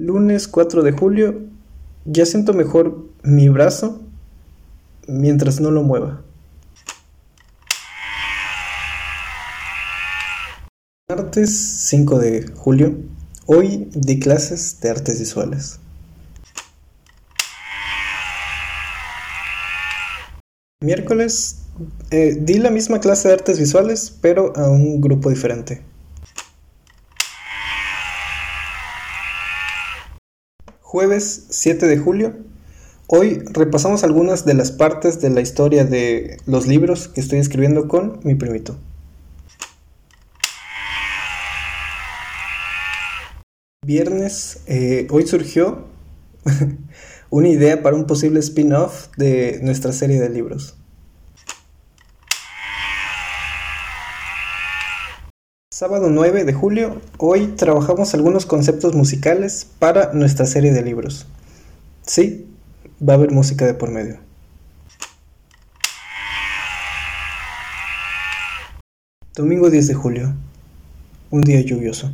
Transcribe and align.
Lunes 0.00 0.48
4 0.48 0.82
de 0.82 0.92
julio. 0.92 1.42
Ya 2.06 2.24
siento 2.24 2.54
mejor 2.54 3.04
mi 3.22 3.50
brazo 3.50 4.00
mientras 5.06 5.60
no 5.60 5.70
lo 5.70 5.82
mueva. 5.82 6.22
Martes 11.06 11.50
5 11.90 12.18
de 12.18 12.46
julio. 12.56 12.96
Hoy 13.44 13.90
di 13.92 14.18
clases 14.18 14.80
de 14.80 14.88
artes 14.88 15.18
visuales. 15.18 15.80
Miércoles 20.82 21.66
eh, 22.10 22.38
di 22.40 22.54
la 22.54 22.70
misma 22.70 23.00
clase 23.00 23.28
de 23.28 23.34
artes 23.34 23.58
visuales, 23.58 24.16
pero 24.22 24.56
a 24.56 24.70
un 24.70 25.02
grupo 25.02 25.28
diferente. 25.28 25.89
Jueves 30.90 31.46
7 31.50 31.86
de 31.86 31.98
julio. 31.98 32.34
Hoy 33.06 33.44
repasamos 33.52 34.02
algunas 34.02 34.44
de 34.44 34.54
las 34.54 34.72
partes 34.72 35.20
de 35.20 35.30
la 35.30 35.40
historia 35.40 35.84
de 35.84 36.38
los 36.46 36.66
libros 36.66 37.06
que 37.06 37.20
estoy 37.20 37.38
escribiendo 37.38 37.86
con 37.86 38.18
mi 38.24 38.34
primito. 38.34 38.76
Viernes, 43.86 44.62
eh, 44.66 45.06
hoy 45.10 45.28
surgió 45.28 45.84
una 47.30 47.46
idea 47.46 47.84
para 47.84 47.94
un 47.94 48.08
posible 48.08 48.40
spin-off 48.40 49.16
de 49.16 49.60
nuestra 49.62 49.92
serie 49.92 50.18
de 50.18 50.28
libros. 50.28 50.79
Sábado 55.80 56.10
9 56.10 56.44
de 56.44 56.52
julio, 56.52 57.00
hoy 57.16 57.54
trabajamos 57.56 58.12
algunos 58.12 58.44
conceptos 58.44 58.94
musicales 58.94 59.66
para 59.78 60.12
nuestra 60.12 60.44
serie 60.44 60.74
de 60.74 60.82
libros. 60.82 61.26
Sí, 62.02 62.46
va 63.00 63.14
a 63.14 63.16
haber 63.16 63.30
música 63.30 63.64
de 63.64 63.72
por 63.72 63.90
medio. 63.90 64.18
Domingo 69.34 69.70
10 69.70 69.88
de 69.88 69.94
julio, 69.94 70.34
un 71.30 71.40
día 71.40 71.62
lluvioso. 71.62 72.12